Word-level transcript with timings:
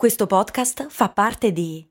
Questo 0.00 0.26
podcast 0.26 0.86
fa 0.88 1.10
parte 1.10 1.52
di 1.52 1.86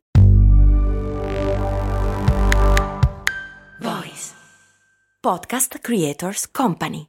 Voice 3.82 4.32
Podcast 5.22 5.78
Creators 5.78 6.50
Company. 6.50 7.06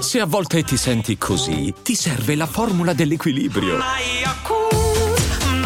Se 0.00 0.20
a 0.20 0.24
volte 0.24 0.62
ti 0.62 0.78
senti 0.78 1.18
così, 1.18 1.74
ti 1.82 1.94
serve 1.94 2.34
la 2.34 2.46
formula 2.46 2.94
dell'equilibrio. 2.94 3.76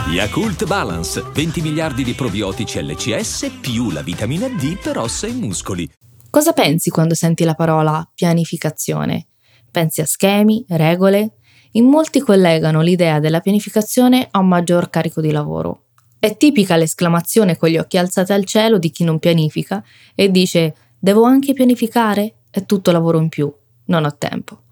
Yakult 0.09 0.67
Balance, 0.67 1.23
20 1.33 1.61
miliardi 1.61 2.03
di 2.03 2.15
probiotici 2.15 2.83
LCS 2.83 3.59
più 3.61 3.93
la 3.93 4.03
vitamina 4.03 4.49
D 4.49 4.81
per 4.83 4.99
ossa 4.99 5.29
e 5.29 5.33
muscoli. 5.33 5.89
Cosa 6.29 6.53
pensi 6.53 6.91
quando 6.91 7.15
senti 7.15 7.45
la 7.45 7.55
parola 7.55 8.05
pianificazione? 8.13 9.29
Pensi 9.77 10.01
a 10.01 10.07
schemi, 10.07 10.65
regole? 10.69 11.33
In 11.73 11.85
molti 11.85 12.21
collegano 12.21 12.81
l'idea 12.81 13.21
della 13.21 13.41
pianificazione 13.41 14.27
a 14.31 14.39
un 14.39 14.49
maggior 14.49 14.89
carico 14.89 15.21
di 15.21 15.31
lavoro. 15.31 15.83
È 16.19 16.35
tipica 16.35 16.77
l'esclamazione 16.77 17.59
con 17.59 17.69
gli 17.69 17.77
occhi 17.77 17.99
alzati 17.99 18.33
al 18.33 18.47
cielo 18.47 18.79
di 18.79 18.91
chi 18.91 19.05
non 19.05 19.19
pianifica 19.19 19.85
e 20.15 20.31
dice 20.31 20.75
devo 20.99 21.25
anche 21.25 21.53
pianificare? 21.53 22.37
È 22.49 22.65
tutto 22.65 22.91
lavoro 22.91 23.19
in 23.19 23.29
più, 23.29 23.53
non 23.89 24.07
ho 24.07 24.17
tempo. 24.17 24.63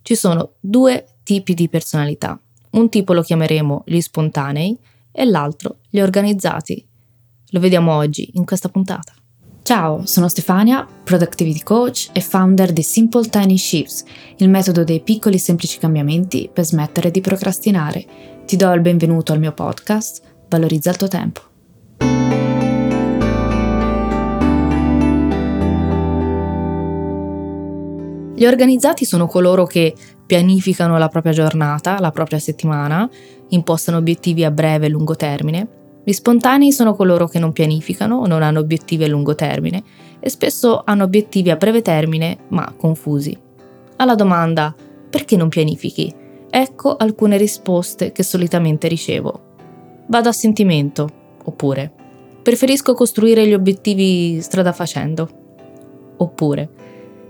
Ci 0.00 0.14
sono 0.14 0.52
due 0.60 1.06
tipi 1.24 1.54
di 1.54 1.68
personalità. 1.68 2.40
Un 2.70 2.88
tipo 2.88 3.14
lo 3.14 3.22
chiameremo 3.22 3.82
gli 3.84 4.00
spontanei 4.00 4.78
e 5.10 5.24
l'altro 5.24 5.78
gli 5.90 5.98
organizzati. 5.98 6.86
Lo 7.48 7.58
vediamo 7.58 7.96
oggi 7.96 8.30
in 8.34 8.44
questa 8.44 8.68
puntata. 8.68 9.12
Ciao, 9.64 10.04
sono 10.06 10.26
Stefania, 10.26 10.84
Productivity 11.04 11.62
Coach 11.62 12.08
e 12.12 12.20
founder 12.20 12.72
di 12.72 12.82
Simple 12.82 13.28
Tiny 13.28 13.56
Shifts, 13.56 14.02
il 14.38 14.48
metodo 14.48 14.82
dei 14.82 15.00
piccoli 15.00 15.36
e 15.36 15.38
semplici 15.38 15.78
cambiamenti 15.78 16.50
per 16.52 16.64
smettere 16.64 17.12
di 17.12 17.20
procrastinare. 17.20 18.04
Ti 18.44 18.56
do 18.56 18.72
il 18.72 18.80
benvenuto 18.80 19.32
al 19.32 19.38
mio 19.38 19.52
podcast, 19.52 20.20
Valorizza 20.48 20.90
il 20.90 20.96
tuo 20.96 21.06
tempo. 21.06 21.40
Gli 28.34 28.44
organizzati 28.44 29.04
sono 29.04 29.28
coloro 29.28 29.64
che 29.64 29.94
pianificano 30.26 30.98
la 30.98 31.08
propria 31.08 31.32
giornata, 31.32 32.00
la 32.00 32.10
propria 32.10 32.40
settimana, 32.40 33.08
impostano 33.50 33.98
obiettivi 33.98 34.42
a 34.42 34.50
breve 34.50 34.86
e 34.86 34.88
lungo 34.88 35.14
termine 35.14 35.80
gli 36.04 36.12
spontanei 36.12 36.72
sono 36.72 36.94
coloro 36.94 37.28
che 37.28 37.38
non 37.38 37.52
pianificano, 37.52 38.26
non 38.26 38.42
hanno 38.42 38.58
obiettivi 38.58 39.04
a 39.04 39.08
lungo 39.08 39.34
termine 39.34 39.82
e 40.18 40.28
spesso 40.28 40.82
hanno 40.84 41.04
obiettivi 41.04 41.50
a 41.50 41.56
breve 41.56 41.82
termine 41.82 42.38
ma 42.48 42.72
confusi. 42.76 43.38
Alla 43.96 44.14
domanda 44.14 44.74
perché 45.08 45.36
non 45.36 45.48
pianifichi? 45.48 46.12
Ecco 46.50 46.96
alcune 46.96 47.36
risposte 47.36 48.12
che 48.12 48.22
solitamente 48.22 48.88
ricevo. 48.88 49.50
Vado 50.06 50.28
a 50.28 50.32
sentimento, 50.32 51.08
oppure 51.44 51.92
preferisco 52.42 52.94
costruire 52.94 53.46
gli 53.46 53.54
obiettivi 53.54 54.40
strada 54.40 54.72
facendo, 54.72 55.28
oppure 56.16 56.68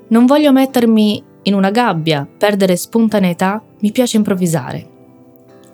non 0.08 0.26
voglio 0.26 0.52
mettermi 0.52 1.22
in 1.42 1.54
una 1.54 1.70
gabbia, 1.70 2.26
perdere 2.38 2.76
spontaneità, 2.76 3.62
mi 3.80 3.92
piace 3.92 4.16
improvvisare. 4.16 4.88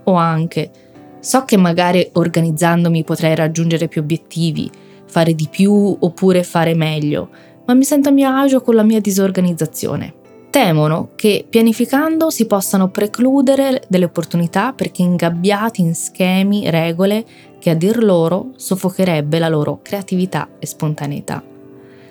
O 0.05 0.15
anche 0.15 0.71
So 1.20 1.44
che 1.44 1.56
magari 1.56 2.08
organizzandomi 2.12 3.05
potrei 3.05 3.34
raggiungere 3.34 3.88
più 3.88 4.00
obiettivi, 4.02 4.70
fare 5.06 5.34
di 5.34 5.48
più 5.50 5.97
oppure 5.98 6.42
fare 6.42 6.74
meglio, 6.74 7.28
ma 7.66 7.74
mi 7.74 7.84
sento 7.84 8.08
a 8.08 8.12
mio 8.12 8.30
agio 8.30 8.61
con 8.61 8.74
la 8.74 8.83
mia 8.83 9.00
disorganizzazione. 9.00 10.14
Temono 10.50 11.11
che 11.14 11.44
pianificando 11.48 12.30
si 12.30 12.46
possano 12.46 12.89
precludere 12.89 13.83
delle 13.89 14.06
opportunità 14.06 14.72
perché 14.72 15.02
ingabbiati 15.02 15.83
in 15.83 15.94
schemi, 15.94 16.70
regole 16.70 17.24
che 17.58 17.70
a 17.70 17.74
dir 17.74 18.02
loro 18.02 18.52
soffocherebbe 18.56 19.39
la 19.39 19.48
loro 19.48 19.80
creatività 19.83 20.48
e 20.58 20.66
spontaneità. 20.66 21.42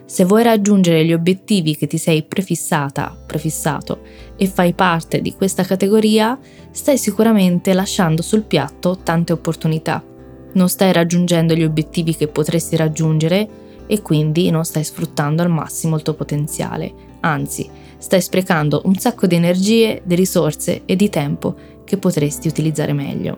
Se 0.10 0.24
vuoi 0.24 0.42
raggiungere 0.42 1.04
gli 1.04 1.12
obiettivi 1.12 1.76
che 1.76 1.86
ti 1.86 1.98
sei 1.98 2.24
prefissata, 2.24 3.14
prefissato 3.28 4.00
e 4.38 4.48
fai 4.48 4.72
parte 4.72 5.22
di 5.22 5.34
questa 5.34 5.64
categoria, 5.64 6.40
stai 6.72 6.98
sicuramente 6.98 7.74
lasciando 7.74 8.22
sul 8.22 8.44
piatto 8.44 9.00
tante 9.04 9.34
opportunità. 9.34 10.02
Non 10.54 10.70
stai 10.70 10.94
raggiungendo 10.94 11.54
gli 11.54 11.64
obiettivi 11.66 12.16
che 12.16 12.30
potresti 12.30 12.78
raggiungere 12.78 13.50
e 13.86 14.02
quindi 14.02 14.50
non 14.50 14.64
stai 14.64 14.86
sfruttando 14.86 15.42
al 15.42 15.50
massimo 15.50 15.98
il 15.98 16.04
tuo 16.04 16.14
potenziale, 16.14 16.94
anzi, 17.20 17.70
stai 17.98 18.22
sprecando 18.22 18.84
un 18.86 18.96
sacco 18.96 19.28
di 19.28 19.36
energie, 19.36 20.02
di 20.06 20.16
risorse 20.16 20.84
e 20.86 20.96
di 20.96 21.10
tempo 21.10 21.54
che 21.84 21.98
potresti 21.98 22.48
utilizzare 22.48 22.94
meglio. 22.94 23.36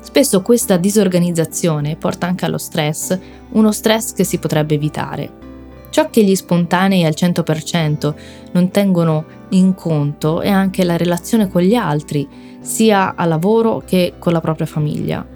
Spesso 0.00 0.42
questa 0.42 0.76
disorganizzazione 0.76 1.94
porta 1.94 2.26
anche 2.26 2.46
allo 2.46 2.58
stress, 2.58 3.16
uno 3.50 3.70
stress 3.70 4.12
che 4.12 4.24
si 4.24 4.38
potrebbe 4.38 4.74
evitare. 4.74 5.49
Ciò 5.90 6.08
che 6.08 6.22
gli 6.22 6.34
spontanei 6.34 7.04
al 7.04 7.14
100% 7.16 8.14
non 8.52 8.70
tengono 8.70 9.24
in 9.50 9.74
conto 9.74 10.40
è 10.40 10.48
anche 10.48 10.84
la 10.84 10.96
relazione 10.96 11.48
con 11.48 11.62
gli 11.62 11.74
altri, 11.74 12.28
sia 12.60 13.14
a 13.14 13.24
lavoro 13.24 13.82
che 13.84 14.14
con 14.18 14.32
la 14.32 14.40
propria 14.40 14.66
famiglia. 14.66 15.26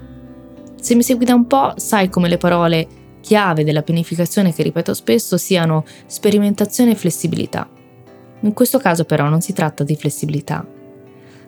Se 0.79 0.95
mi 0.95 1.03
segui 1.03 1.25
da 1.25 1.33
un 1.33 1.47
po', 1.47 1.73
sai 1.75 2.09
come 2.09 2.29
le 2.29 2.37
parole 2.37 2.87
chiave 3.19 3.63
della 3.63 3.81
pianificazione 3.81 4.53
che 4.53 4.63
ripeto 4.63 4.93
spesso 4.93 5.35
siano 5.35 5.83
sperimentazione 6.05 6.91
e 6.91 6.95
flessibilità. 6.95 7.67
In 8.41 8.53
questo 8.53 8.77
caso 8.77 9.03
però 9.03 9.27
non 9.27 9.41
si 9.41 9.51
tratta 9.51 9.83
di 9.83 9.95
flessibilità. 9.95 10.65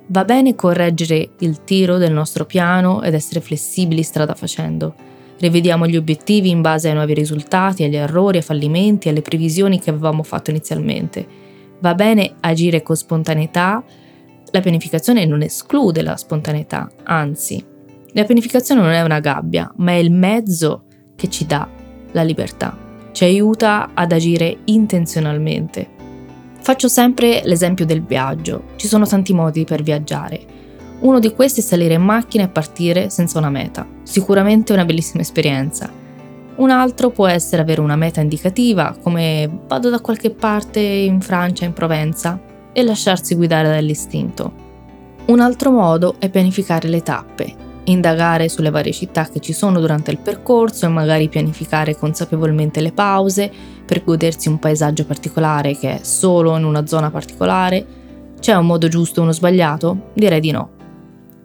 Va 0.08 0.26
bene 0.26 0.56
correggere 0.56 1.30
il 1.40 1.64
tiro 1.64 1.98
del 1.98 2.14
nostro 2.14 2.46
piano 2.46 3.04
ed 3.04 3.14
essere 3.14 3.42
flessibili 3.42 4.02
strada 4.04 4.34
facendo, 4.34 4.96
Rivediamo 5.40 5.86
gli 5.86 5.96
obiettivi 5.96 6.50
in 6.50 6.62
base 6.62 6.90
ai 6.90 6.96
nuovi 6.96 7.14
risultati, 7.14 7.84
agli 7.84 7.96
errori, 7.96 8.38
ai 8.38 8.44
fallimenti, 8.44 9.10
alle 9.10 9.22
previsioni 9.22 9.80
che 9.80 9.92
avevamo 9.92 10.24
fatto 10.24 10.50
inizialmente. 10.50 11.26
Va 11.80 11.94
bene 11.94 12.36
agire 12.40 12.82
con 12.82 12.96
spontaneità, 12.96 13.84
la 14.50 14.62
pianificazione 14.62 15.26
non 15.26 15.44
esclude 15.44 16.02
la 16.02 16.18
spontaneità, 16.18 16.90
anzi, 17.04 17.64
la 18.14 18.24
pianificazione 18.24 18.82
non 18.82 18.92
è 18.92 19.04
una 19.04 19.20
gabbia, 19.20 19.72
ma 19.78 19.92
è 19.92 19.96
il 19.96 20.12
mezzo 20.12 20.86
che 21.16 21.30
ci 21.30 21.46
dà 21.46 21.70
la 22.14 22.24
libertà, 22.24 22.76
ci 23.12 23.26
aiuta 23.26 23.92
ad 23.94 24.12
agire 24.12 24.60
intenzionalmente. 24.66 25.96
Faccio 26.60 26.88
sempre 26.88 27.42
l'esempio 27.46 27.86
del 27.86 28.02
viaggio, 28.02 28.70
ci 28.78 28.88
sono 28.88 29.06
tanti 29.06 29.34
modi 29.34 29.66
per 29.66 29.84
viaggiare 29.84 30.56
uno 31.00 31.20
di 31.20 31.32
questi 31.34 31.60
è 31.60 31.64
salire 31.64 31.94
in 31.94 32.02
macchina 32.02 32.46
e 32.46 32.50
partire 32.50 33.10
senza 33.10 33.38
una 33.38 33.50
meta. 33.50 33.86
Sicuramente 34.04 34.74
una 34.74 34.86
bellissima 34.86 35.22
esperienza. 35.22 35.92
Un 36.56 36.72
altro 36.72 37.12
può 37.12 37.28
essere 37.28 37.62
avere 37.62 37.82
una 37.82 37.96
meta 37.96 38.20
indicativa, 38.20 38.96
come 39.02 39.48
vado 39.68 39.92
da 39.92 40.00
qualche 40.00 40.32
parte 40.32 40.80
in 40.80 41.22
Francia, 41.22 41.66
in 41.66 41.74
Provenza, 41.74 42.40
e 42.74 42.84
lasciarsi 42.84 43.36
guidare 43.36 43.70
dall'istinto. 43.70 44.66
Un 45.28 45.40
altro 45.40 45.70
modo 45.70 46.16
è 46.18 46.30
pianificare 46.30 46.88
le 46.88 47.04
tappe, 47.04 47.54
indagare 47.86 48.50
sulle 48.50 48.72
varie 48.72 48.92
città 48.92 49.28
che 49.30 49.40
ci 49.40 49.54
sono 49.54 49.80
durante 49.80 50.10
il 50.10 50.18
percorso 50.18 50.86
e 50.86 50.90
magari 50.90 51.30
pianificare 51.30 51.96
consapevolmente 51.96 52.82
le 52.82 52.92
pause 52.92 53.52
per 53.86 54.04
godersi 54.04 54.48
un 54.48 54.58
paesaggio 54.58 55.06
particolare 55.06 55.78
che 55.78 56.00
è 56.00 56.04
solo 56.04 56.58
in 56.58 56.64
una 56.64 56.88
zona 56.88 57.12
particolare. 57.12 57.86
C'è 58.40 58.56
un 58.56 58.66
modo 58.66 58.88
giusto 58.88 59.20
o 59.20 59.24
uno 59.24 59.32
sbagliato? 59.32 60.10
Direi 60.14 60.40
di 60.40 60.52
no. 60.52 60.77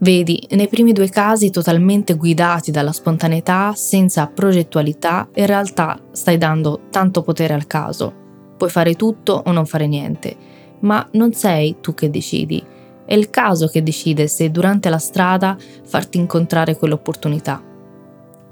Vedi, 0.02 0.48
nei 0.50 0.66
primi 0.66 0.92
due 0.92 1.08
casi 1.08 1.50
totalmente 1.50 2.14
guidati 2.14 2.72
dalla 2.72 2.90
spontaneità, 2.90 3.72
senza 3.76 4.26
progettualità, 4.26 5.28
in 5.34 5.46
realtà 5.46 5.96
stai 6.10 6.38
dando 6.38 6.88
tanto 6.90 7.22
potere 7.22 7.54
al 7.54 7.68
caso. 7.68 8.12
Puoi 8.56 8.68
fare 8.68 8.94
tutto 8.94 9.40
o 9.46 9.52
non 9.52 9.64
fare 9.64 9.86
niente, 9.86 10.36
ma 10.80 11.08
non 11.12 11.32
sei 11.34 11.76
tu 11.80 11.94
che 11.94 12.10
decidi, 12.10 12.60
è 13.04 13.14
il 13.14 13.30
caso 13.30 13.68
che 13.68 13.84
decide 13.84 14.26
se 14.26 14.50
durante 14.50 14.88
la 14.90 14.98
strada 14.98 15.56
farti 15.84 16.18
incontrare 16.18 16.76
quell'opportunità. 16.76 17.62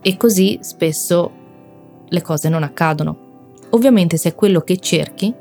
E 0.01 0.17
così 0.17 0.59
spesso 0.63 1.33
le 2.09 2.23
cose 2.23 2.49
non 2.49 2.63
accadono. 2.63 3.17
Ovviamente 3.71 4.17
se 4.19 4.29
è 4.29 4.35
quello 4.37 4.61
che 4.61 4.79
cerchi, 4.79 5.35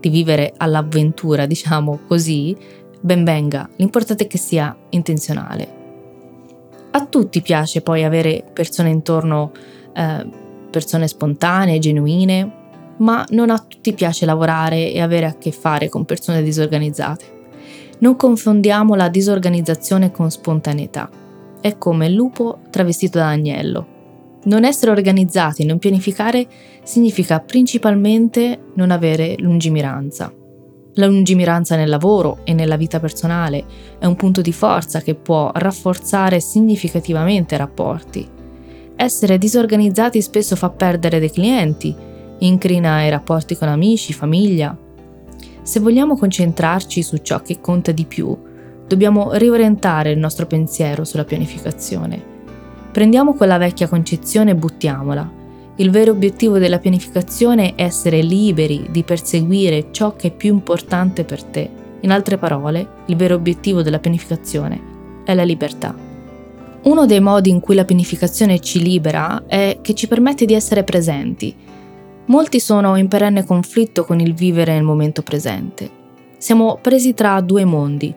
di 0.00 0.08
vivere 0.08 0.54
all'avventura, 0.56 1.46
diciamo 1.46 2.00
così, 2.06 2.56
ben 3.00 3.24
venga, 3.24 3.68
l'importante 3.76 4.24
è 4.24 4.26
che 4.26 4.38
sia 4.38 4.76
intenzionale. 4.90 5.78
A 6.92 7.06
tutti 7.06 7.40
piace 7.40 7.82
poi 7.82 8.04
avere 8.04 8.44
persone 8.52 8.90
intorno, 8.90 9.52
eh, 9.94 10.26
persone 10.70 11.08
spontanee, 11.08 11.78
genuine, 11.78 12.58
ma 12.98 13.24
non 13.30 13.50
a 13.50 13.58
tutti 13.58 13.92
piace 13.92 14.26
lavorare 14.26 14.92
e 14.92 15.00
avere 15.00 15.26
a 15.26 15.36
che 15.36 15.52
fare 15.52 15.88
con 15.88 16.04
persone 16.04 16.42
disorganizzate. 16.42 17.38
Non 17.98 18.16
confondiamo 18.16 18.94
la 18.94 19.08
disorganizzazione 19.08 20.10
con 20.10 20.30
spontaneità. 20.30 21.08
È 21.60 21.76
come 21.78 22.06
il 22.06 22.14
lupo 22.14 22.60
travestito 22.70 23.18
da 23.18 23.28
agnello. 23.28 23.98
Non 24.44 24.64
essere 24.64 24.90
organizzati, 24.90 25.64
non 25.64 25.78
pianificare, 25.78 26.46
significa 26.82 27.40
principalmente 27.40 28.58
non 28.74 28.90
avere 28.90 29.34
lungimiranza. 29.38 30.32
La 30.94 31.06
lungimiranza 31.06 31.76
nel 31.76 31.88
lavoro 31.88 32.40
e 32.42 32.52
nella 32.52 32.76
vita 32.76 32.98
personale 32.98 33.64
è 33.98 34.06
un 34.06 34.16
punto 34.16 34.40
di 34.40 34.52
forza 34.52 35.00
che 35.00 35.14
può 35.14 35.52
rafforzare 35.54 36.40
significativamente 36.40 37.54
i 37.54 37.58
rapporti. 37.58 38.28
Essere 38.96 39.38
disorganizzati 39.38 40.20
spesso 40.20 40.56
fa 40.56 40.68
perdere 40.70 41.20
dei 41.20 41.30
clienti, 41.30 41.94
incrina 42.38 43.04
i 43.04 43.10
rapporti 43.10 43.56
con 43.56 43.68
amici, 43.68 44.12
famiglia. 44.12 44.76
Se 45.62 45.78
vogliamo 45.78 46.16
concentrarci 46.16 47.02
su 47.02 47.18
ciò 47.18 47.40
che 47.40 47.60
conta 47.60 47.92
di 47.92 48.04
più, 48.04 48.36
dobbiamo 48.86 49.32
riorientare 49.34 50.10
il 50.10 50.18
nostro 50.18 50.46
pensiero 50.46 51.04
sulla 51.04 51.24
pianificazione. 51.24 52.20
Prendiamo 52.90 53.34
quella 53.34 53.58
vecchia 53.58 53.88
concezione 53.88 54.50
e 54.50 54.56
buttiamola 54.56 55.38
il 55.80 55.90
vero 55.90 56.10
obiettivo 56.10 56.58
della 56.58 56.78
pianificazione 56.78 57.74
è 57.74 57.84
essere 57.84 58.20
liberi 58.20 58.88
di 58.90 59.02
perseguire 59.02 59.86
ciò 59.92 60.14
che 60.14 60.28
è 60.28 60.30
più 60.30 60.52
importante 60.52 61.24
per 61.24 61.42
te. 61.42 61.70
In 62.00 62.10
altre 62.10 62.36
parole, 62.36 62.86
il 63.06 63.16
vero 63.16 63.34
obiettivo 63.34 63.80
della 63.80 63.98
pianificazione 63.98 65.22
è 65.24 65.32
la 65.32 65.42
libertà. 65.42 65.94
Uno 66.82 67.06
dei 67.06 67.20
modi 67.20 67.48
in 67.48 67.60
cui 67.60 67.74
la 67.74 67.86
pianificazione 67.86 68.60
ci 68.60 68.82
libera 68.82 69.44
è 69.46 69.78
che 69.80 69.94
ci 69.94 70.06
permette 70.06 70.44
di 70.44 70.52
essere 70.52 70.84
presenti. 70.84 71.54
Molti 72.26 72.60
sono 72.60 72.96
in 72.96 73.08
perenne 73.08 73.46
conflitto 73.46 74.04
con 74.04 74.20
il 74.20 74.34
vivere 74.34 74.74
nel 74.74 74.82
momento 74.82 75.22
presente. 75.22 75.90
Siamo 76.36 76.78
presi 76.80 77.14
tra 77.14 77.40
due 77.40 77.64
mondi, 77.64 78.14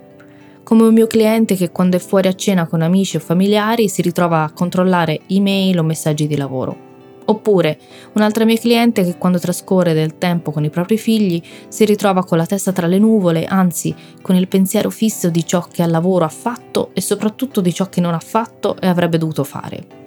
come 0.63 0.83
un 0.83 0.93
mio 0.93 1.07
cliente 1.07 1.55
che 1.55 1.71
quando 1.71 1.95
è 1.95 1.99
fuori 1.99 2.27
a 2.27 2.35
cena 2.35 2.67
con 2.67 2.81
amici 2.81 3.15
o 3.15 3.21
familiari 3.21 3.87
si 3.87 4.01
ritrova 4.01 4.43
a 4.43 4.51
controllare 4.51 5.21
email 5.27 5.79
o 5.79 5.83
messaggi 5.83 6.27
di 6.27 6.35
lavoro. 6.35 6.91
Oppure 7.25 7.79
un'altra 8.13 8.43
mia 8.43 8.57
cliente 8.57 9.03
che 9.03 9.17
quando 9.17 9.39
trascorre 9.39 9.93
del 9.93 10.17
tempo 10.17 10.51
con 10.51 10.65
i 10.65 10.69
propri 10.69 10.97
figli 10.97 11.41
si 11.69 11.85
ritrova 11.85 12.25
con 12.25 12.37
la 12.37 12.45
testa 12.45 12.73
tra 12.73 12.87
le 12.87 12.99
nuvole, 12.99 13.45
anzi 13.45 13.95
con 14.21 14.35
il 14.35 14.47
pensiero 14.47 14.89
fisso 14.89 15.29
di 15.29 15.45
ciò 15.45 15.65
che 15.71 15.83
al 15.83 15.91
lavoro 15.91 16.25
ha 16.25 16.29
fatto 16.29 16.89
e 16.93 17.01
soprattutto 17.01 17.61
di 17.61 17.73
ciò 17.73 17.87
che 17.87 18.01
non 18.01 18.13
ha 18.13 18.19
fatto 18.19 18.75
e 18.79 18.87
avrebbe 18.87 19.17
dovuto 19.17 19.43
fare. 19.43 20.01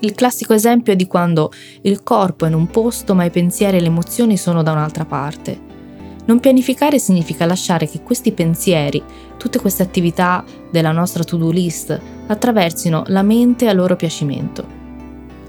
Il 0.00 0.14
classico 0.14 0.52
esempio 0.52 0.92
è 0.92 0.96
di 0.96 1.06
quando 1.06 1.52
il 1.82 2.02
corpo 2.02 2.44
è 2.44 2.48
in 2.48 2.54
un 2.54 2.66
posto 2.68 3.14
ma 3.14 3.24
i 3.24 3.30
pensieri 3.30 3.76
e 3.76 3.80
le 3.80 3.86
emozioni 3.86 4.36
sono 4.36 4.62
da 4.62 4.72
un'altra 4.72 5.04
parte. 5.04 5.70
Non 6.24 6.40
pianificare 6.40 6.98
significa 6.98 7.46
lasciare 7.46 7.88
che 7.88 8.02
questi 8.02 8.32
pensieri, 8.32 9.02
tutte 9.36 9.60
queste 9.60 9.82
attività 9.82 10.44
della 10.70 10.92
nostra 10.92 11.24
to-do 11.24 11.50
list, 11.50 12.00
attraversino 12.28 13.02
la 13.08 13.22
mente 13.22 13.68
a 13.68 13.72
loro 13.72 13.96
piacimento 13.96 14.80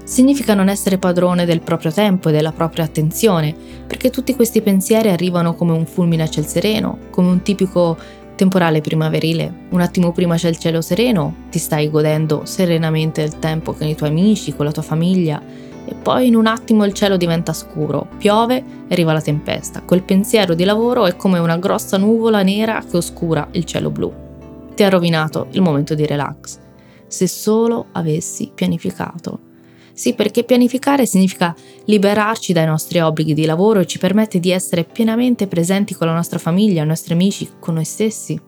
significa 0.04 0.54
non 0.54 0.68
essere 0.68 0.98
padrone 0.98 1.46
del 1.46 1.60
proprio 1.60 1.90
tempo 1.90 2.28
e 2.28 2.32
della 2.32 2.52
propria 2.52 2.84
attenzione, 2.84 3.54
perché 3.86 4.10
tutti 4.10 4.36
questi 4.36 4.60
pensieri 4.60 5.08
arrivano 5.08 5.54
come 5.54 5.72
un 5.72 5.86
fulmine 5.86 6.22
a 6.22 6.28
ciel 6.28 6.46
sereno, 6.46 6.98
come 7.10 7.28
un 7.28 7.42
tipico 7.42 7.96
temporale 8.36 8.80
primaverile. 8.80 9.66
Un 9.70 9.80
attimo 9.80 10.12
prima 10.12 10.36
c'è 10.36 10.48
il 10.48 10.58
cielo 10.58 10.80
sereno, 10.80 11.34
ti 11.50 11.58
stai 11.58 11.90
godendo 11.90 12.42
serenamente 12.44 13.22
il 13.22 13.38
tempo 13.38 13.72
con 13.72 13.86
i 13.86 13.94
tuoi 13.94 14.10
amici, 14.10 14.54
con 14.54 14.66
la 14.66 14.72
tua 14.72 14.82
famiglia, 14.82 15.42
e 15.86 15.94
poi 15.94 16.28
in 16.28 16.34
un 16.34 16.46
attimo 16.46 16.84
il 16.84 16.94
cielo 16.94 17.16
diventa 17.16 17.52
scuro, 17.52 18.08
piove 18.18 18.56
e 18.56 18.92
arriva 18.92 19.12
la 19.12 19.20
tempesta. 19.20 19.82
Quel 19.82 20.02
pensiero 20.02 20.54
di 20.54 20.64
lavoro 20.64 21.06
è 21.06 21.16
come 21.16 21.38
una 21.38 21.58
grossa 21.58 21.98
nuvola 21.98 22.42
nera 22.42 22.82
che 22.88 22.96
oscura 22.96 23.48
il 23.52 23.64
cielo 23.64 23.90
blu. 23.90 24.12
Ti 24.74 24.82
ha 24.82 24.88
rovinato 24.88 25.48
il 25.50 25.62
momento 25.62 25.94
di 25.94 26.06
relax. 26.06 26.58
Se 27.06 27.28
solo 27.28 27.86
avessi 27.92 28.50
pianificato 28.52 29.43
sì, 29.94 30.14
perché 30.14 30.42
pianificare 30.42 31.06
significa 31.06 31.54
liberarci 31.84 32.52
dai 32.52 32.66
nostri 32.66 32.98
obblighi 32.98 33.32
di 33.32 33.44
lavoro 33.44 33.78
e 33.78 33.86
ci 33.86 33.98
permette 33.98 34.40
di 34.40 34.50
essere 34.50 34.82
pienamente 34.82 35.46
presenti 35.46 35.94
con 35.94 36.08
la 36.08 36.12
nostra 36.14 36.40
famiglia, 36.40 36.82
i 36.82 36.86
nostri 36.86 37.14
amici, 37.14 37.48
con 37.60 37.74
noi 37.74 37.84
stessi. 37.84 38.38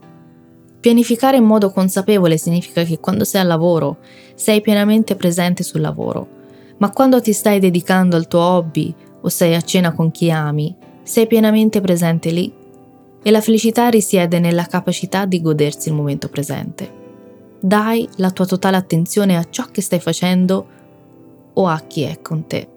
Pianificare 0.81 1.37
in 1.37 1.45
modo 1.45 1.71
consapevole 1.71 2.37
significa 2.37 2.83
che 2.83 2.99
quando 2.99 3.23
sei 3.23 3.43
al 3.43 3.47
lavoro 3.47 3.99
sei 4.35 4.61
pienamente 4.61 5.15
presente 5.15 5.63
sul 5.63 5.81
lavoro, 5.81 6.29
ma 6.79 6.91
quando 6.91 7.21
ti 7.21 7.33
stai 7.33 7.61
dedicando 7.61 8.17
al 8.17 8.27
tuo 8.27 8.41
hobby 8.41 8.93
o 9.21 9.29
sei 9.29 9.55
a 9.55 9.61
cena 9.61 9.93
con 9.93 10.11
chi 10.11 10.33
ami, 10.33 10.75
sei 11.05 11.29
pienamente 11.29 11.81
presente 11.81 12.31
lì. 12.31 12.53
E 13.23 13.31
la 13.31 13.41
felicità 13.41 13.89
risiede 13.89 14.41
nella 14.41 14.67
capacità 14.67 15.27
di 15.27 15.41
godersi 15.41 15.89
il 15.89 15.95
momento 15.95 16.29
presente. 16.29 17.05
Dai 17.61 18.09
la 18.17 18.31
tua 18.31 18.47
totale 18.47 18.77
attenzione 18.77 19.37
a 19.37 19.47
ciò 19.49 19.67
che 19.71 19.81
stai 19.81 20.01
facendo 20.01 20.75
o 21.59 21.67
a 21.69 21.83
chi 21.87 22.03
è 22.03 22.21
con 22.23 22.47
te. 22.47 22.69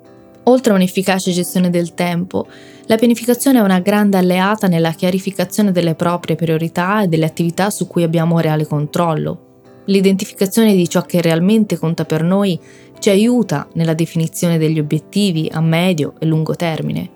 Oltre 0.44 0.74
a 0.74 0.76
un'efficace 0.76 1.32
gestione 1.32 1.70
del 1.70 1.94
tempo, 1.94 2.48
la 2.86 2.96
pianificazione 2.96 3.60
è 3.60 3.62
una 3.62 3.80
grande 3.80 4.18
alleata 4.18 4.68
nella 4.68 4.92
chiarificazione 4.92 5.72
delle 5.72 5.96
proprie 5.96 6.36
priorità 6.36 7.04
e 7.04 7.08
delle 7.08 7.26
attività 7.26 7.70
su 7.70 7.88
cui 7.88 8.04
abbiamo 8.04 8.40
reale 8.40 8.66
controllo. 8.66 9.48
L'identificazione 9.86 10.74
di 10.74 10.90
ciò 10.90 11.04
che 11.04 11.22
realmente 11.22 11.78
conta 11.78 12.06
per 12.06 12.24
noi 12.24 12.60
ci 13.00 13.10
aiuta 13.10 13.68
nella 13.74 13.94
definizione 13.94 14.58
degli 14.58 14.80
obiettivi 14.80 15.50
a 15.52 15.62
medio 15.62 16.16
e 16.20 16.26
lungo 16.26 16.56
termine. 16.56 17.10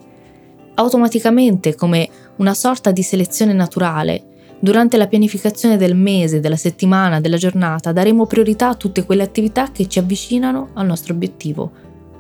Automaticamente, 0.76 1.76
come 1.76 2.10
una 2.38 2.54
sorta 2.54 2.92
di 2.92 3.04
selezione 3.04 3.54
naturale, 3.54 4.33
Durante 4.64 4.96
la 4.96 5.08
pianificazione 5.08 5.76
del 5.76 5.94
mese, 5.94 6.40
della 6.40 6.56
settimana, 6.56 7.20
della 7.20 7.36
giornata 7.36 7.92
daremo 7.92 8.26
priorità 8.26 8.70
a 8.70 8.76
tutte 8.76 9.04
quelle 9.04 9.24
attività 9.24 9.74
che 9.74 9.90
ci 9.90 10.00
avvicinano 10.00 10.70
al 10.76 10.86
nostro 10.86 11.14
obiettivo 11.14 11.70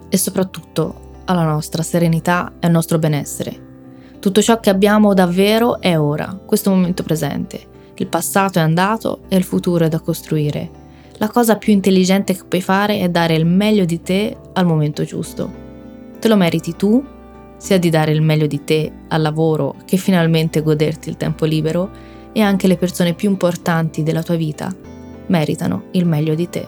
e 0.10 0.18
soprattutto 0.18 1.22
alla 1.24 1.46
nostra 1.46 1.84
serenità 1.84 2.52
e 2.60 2.68
al 2.68 2.74
nostro 2.74 3.00
benessere. 3.00 3.58
Tutto 4.20 4.42
ciò 4.42 4.60
che 4.60 4.70
abbiamo 4.70 5.14
davvero 5.14 5.80
è 5.80 5.98
ora, 5.98 6.38
questo 6.46 6.70
momento 6.70 7.02
presente. 7.02 7.62
Il 7.96 8.08
passato 8.08 8.60
è 8.60 8.62
andato 8.62 9.22
e 9.30 9.38
il 9.38 9.46
futuro 9.46 9.86
è 9.86 9.88
da 9.88 10.02
costruire. 10.02 10.70
La 11.20 11.30
cosa 11.30 11.56
più 11.56 11.72
intelligente 11.72 12.34
che 12.34 12.44
puoi 12.44 12.62
fare 12.62 13.00
è 13.00 13.08
dare 13.08 13.36
il 13.36 13.46
meglio 13.46 13.86
di 13.86 14.02
te 14.02 14.36
al 14.52 14.66
momento 14.66 15.06
giusto. 15.06 15.50
Te 16.20 16.28
lo 16.28 16.36
meriti 16.36 16.76
tu, 16.76 17.02
sia 17.56 17.80
di 17.80 17.90
dare 17.90 18.12
il 18.12 18.22
meglio 18.22 18.48
di 18.48 18.66
te 18.66 18.92
al 19.08 19.22
lavoro 19.22 19.76
che 19.86 19.96
finalmente 19.96 20.62
goderti 20.62 21.08
il 21.08 21.16
tempo 21.16 21.46
libero, 21.46 22.12
e 22.34 22.42
anche 22.42 22.68
le 22.68 22.78
persone 22.78 23.14
più 23.14 23.30
importanti 23.30 24.04
della 24.04 24.24
tua 24.24 24.36
vita 24.36 24.76
meritano 25.28 25.86
il 25.92 26.06
meglio 26.06 26.36
di 26.36 26.50
te. 26.50 26.68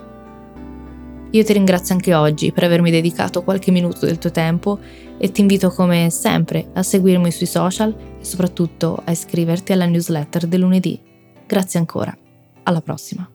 Io 1.31 1.43
ti 1.43 1.51
ringrazio 1.51 1.93
anche 1.93 2.13
oggi 2.13 2.53
per 2.53 2.63
avermi 2.63 2.89
dedicato 2.89 3.43
qualche 3.43 3.71
minuto 3.71 4.05
del 4.05 4.19
tuo 4.19 4.31
tempo 4.31 4.79
e 5.17 5.31
ti 5.31 5.41
invito 5.41 5.69
come 5.69 6.09
sempre 6.09 6.69
a 6.73 6.83
seguirmi 6.83 7.29
sui 7.31 7.45
social 7.45 7.93
e 8.19 8.23
soprattutto 8.23 9.01
a 9.03 9.11
iscriverti 9.11 9.73
alla 9.73 9.85
newsletter 9.85 10.47
del 10.47 10.61
lunedì. 10.61 10.97
Grazie 11.45 11.79
ancora. 11.79 12.15
Alla 12.63 12.81
prossima. 12.81 13.34